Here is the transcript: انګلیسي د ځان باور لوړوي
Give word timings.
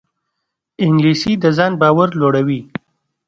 انګلیسي 0.85 1.33
د 1.43 1.45
ځان 1.57 1.71
باور 1.81 2.09
لوړوي 2.19 2.61